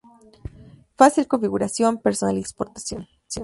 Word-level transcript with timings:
Fácil 0.97 1.27
configuración, 1.27 1.99
personalización 1.99 2.37
y 2.37 2.41
exportación. 2.41 3.07